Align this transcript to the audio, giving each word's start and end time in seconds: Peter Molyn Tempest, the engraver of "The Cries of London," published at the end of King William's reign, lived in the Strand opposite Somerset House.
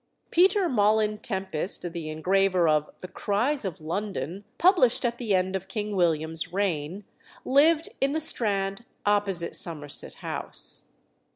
Peter 0.31 0.67
Molyn 0.67 1.21
Tempest, 1.21 1.93
the 1.93 2.09
engraver 2.09 2.67
of 2.67 2.89
"The 3.01 3.07
Cries 3.07 3.63
of 3.63 3.79
London," 3.79 4.45
published 4.57 5.05
at 5.05 5.19
the 5.19 5.35
end 5.35 5.55
of 5.55 5.67
King 5.67 5.95
William's 5.95 6.51
reign, 6.51 7.03
lived 7.45 7.87
in 8.01 8.11
the 8.13 8.19
Strand 8.19 8.83
opposite 9.05 9.55
Somerset 9.55 10.15
House. 10.15 10.85